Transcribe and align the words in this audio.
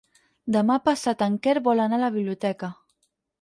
Demà 0.53 0.77
passat 0.87 1.21
en 1.25 1.35
Quer 1.43 1.55
vol 1.67 1.85
anar 1.85 2.01
a 2.01 2.03
la 2.05 2.11
biblioteca. 2.17 2.73